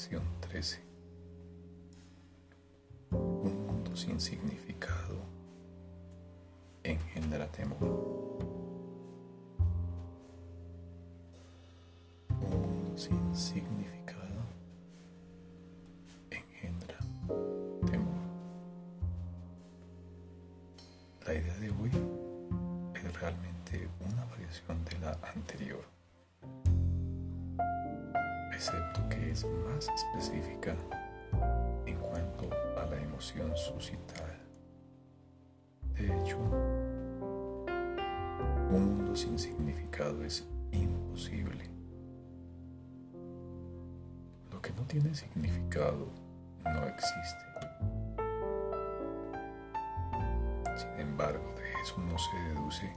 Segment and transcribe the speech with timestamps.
[0.00, 0.80] Lección 13.
[3.10, 5.26] Un mundo sin significado
[6.82, 8.38] engendra temor.
[12.30, 14.40] Un mundo sin significado
[16.30, 16.96] engendra
[17.90, 18.22] temor.
[21.26, 21.90] La idea de hoy
[22.94, 25.99] es realmente una variación de la anterior
[29.30, 30.74] es más específica
[31.86, 34.40] en cuanto a la emoción suscitada.
[35.94, 36.36] De hecho,
[38.70, 41.70] un mundo sin significado es imposible.
[44.50, 46.08] Lo que no tiene significado
[46.64, 47.44] no existe.
[50.76, 52.96] Sin embargo, de eso no se deduce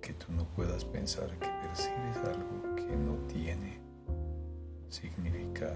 [0.00, 3.87] que tú no puedas pensar que percibes algo que no tiene
[4.88, 5.72] significa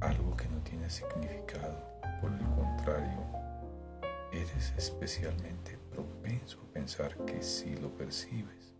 [0.00, 1.84] algo que no tiene significado.
[2.20, 3.20] Por el contrario,
[4.32, 8.74] eres especialmente propenso a pensar que sí lo percibes.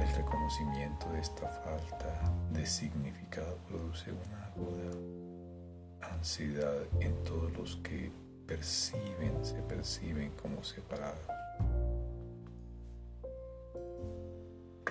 [0.00, 8.10] El reconocimiento de esta falta de significado produce una aguda ansiedad en todos los que
[8.46, 11.39] perciben, se perciben como separados.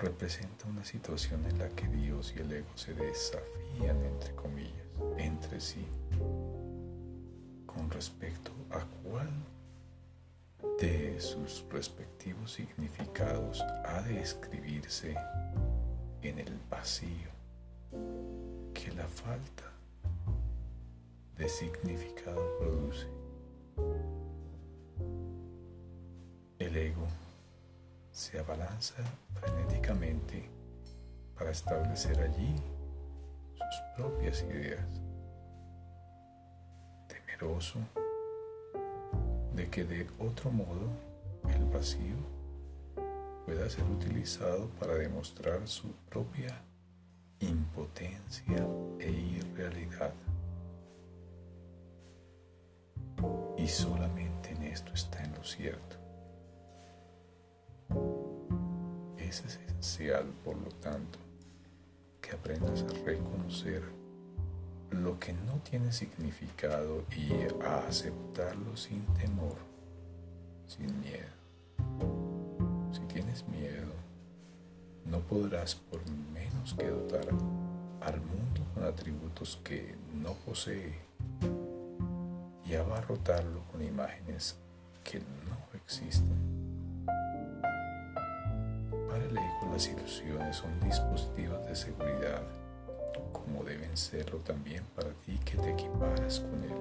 [0.00, 4.86] Representa una situación en la que Dios y el ego se desafían, entre comillas,
[5.18, 5.86] entre sí,
[7.66, 9.28] con respecto a cuál
[10.80, 15.14] de sus respectivos significados ha de escribirse
[16.22, 17.28] en el vacío
[18.72, 19.64] que la falta
[21.36, 23.19] de significado produce.
[28.20, 30.46] Se abalanza frenéticamente
[31.38, 32.54] para establecer allí
[33.54, 34.84] sus propias ideas,
[37.08, 37.78] temeroso
[39.54, 40.90] de que de otro modo
[41.48, 42.16] el vacío
[43.46, 46.60] pueda ser utilizado para demostrar su propia
[47.38, 48.66] impotencia
[48.98, 50.12] e irrealidad.
[53.56, 55.99] Y solamente en esto está en lo cierto.
[59.30, 61.20] Es esencial, por lo tanto,
[62.20, 63.80] que aprendas a reconocer
[64.90, 67.30] lo que no tiene significado y
[67.64, 69.54] a aceptarlo sin temor,
[70.66, 71.30] sin miedo.
[72.90, 73.92] Si tienes miedo,
[75.04, 76.00] no podrás por
[76.34, 77.28] menos que dotar
[78.00, 80.98] al mundo con atributos que no posee
[82.64, 84.56] y abarrotarlo con imágenes
[85.04, 86.29] que no existen.
[89.80, 92.42] Las ilusiones son dispositivos de seguridad,
[93.32, 96.76] como deben serlo también para ti que te equiparas con él.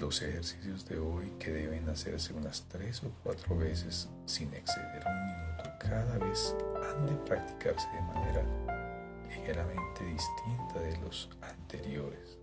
[0.00, 5.26] Los ejercicios de hoy que deben hacerse unas tres o cuatro veces sin exceder un
[5.26, 6.56] minuto cada vez
[6.90, 8.42] han de practicarse de manera
[9.28, 12.36] ligeramente distinta de los anteriores.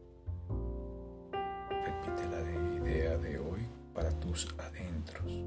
[1.70, 2.40] Repite la
[2.80, 5.44] idea de hoy para tus adentros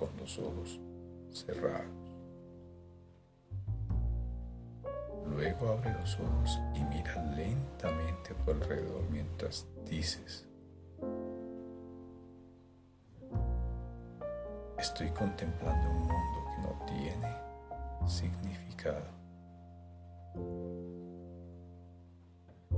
[0.00, 0.80] con los ojos
[1.30, 1.84] cerrados.
[5.26, 10.46] Luego abre los ojos y mira lentamente a tu alrededor mientras dices,
[14.78, 17.36] estoy contemplando un mundo que no tiene
[18.08, 19.20] significado.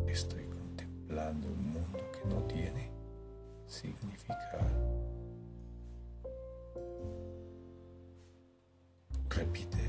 [0.08, 2.90] Estoy contemplando un mundo que no tiene
[3.68, 5.21] significado.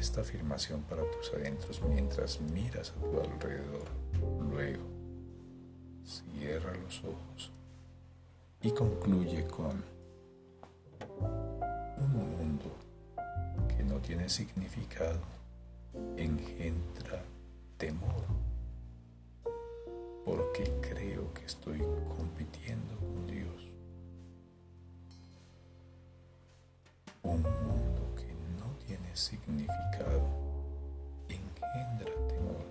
[0.03, 3.87] Esta afirmación para tus adentros mientras miras a tu alrededor.
[4.51, 4.83] Luego,
[6.03, 7.53] cierra los ojos
[8.61, 9.81] y concluye con
[11.99, 12.69] un mundo
[13.69, 15.21] que no tiene significado
[16.17, 17.23] engendra
[17.77, 18.25] temor
[20.25, 21.79] porque creo que estoy
[22.17, 23.71] compitiendo con Dios.
[27.23, 27.72] Un
[29.15, 30.27] significado
[31.29, 32.65] engendra temor,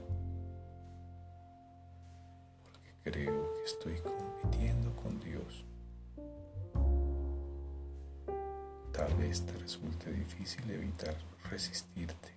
[2.62, 5.65] porque creo que estoy compitiendo con Dios.
[8.93, 11.17] Tal vez te resulte difícil evitar
[11.50, 12.29] resistirte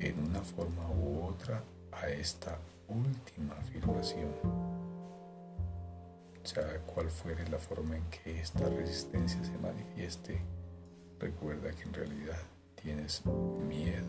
[0.00, 1.62] en una forma u otra
[1.92, 2.58] a esta
[2.88, 4.30] última afirmación.
[6.42, 10.40] sea cual fuere la forma en que esta resistencia se manifieste,
[11.18, 12.38] recuerda que en realidad
[12.80, 13.22] tienes
[13.68, 14.06] miedo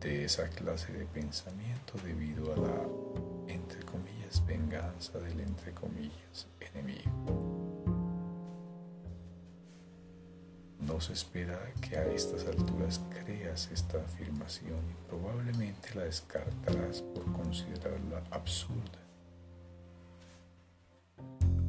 [0.00, 7.48] de esa clase de pensamiento debido a la, entre comillas, venganza del, entre comillas, enemigo.
[10.80, 17.30] No se espera que a estas alturas creas esta afirmación y probablemente la descartarás por
[17.32, 18.98] considerarla absurda.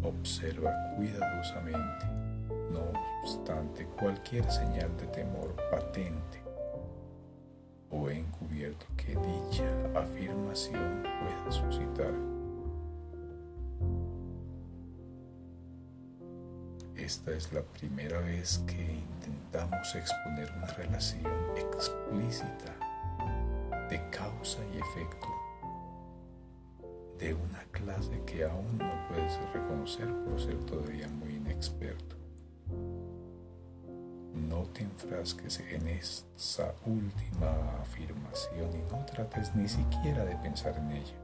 [0.04, 2.06] Observa cuidadosamente,
[2.72, 6.42] no obstante, cualquier señal de temor patente
[7.92, 12.14] o encubierto que dicha afirmación pueda suscitar.
[16.96, 21.26] Esta es la primera vez que intentamos exponer una relación
[21.56, 22.76] explícita
[23.90, 25.28] de causa y efecto
[27.18, 32.19] de una clase que aún no puedes reconocer por ser todavía muy inexperto.
[34.74, 41.16] Te enfrasques en esa última afirmación y no trates ni siquiera de pensar en ella,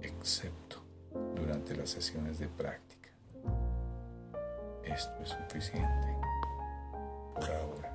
[0.00, 0.82] excepto
[1.34, 3.10] durante las sesiones de práctica.
[4.84, 6.16] Esto es suficiente
[7.34, 7.93] por ahora.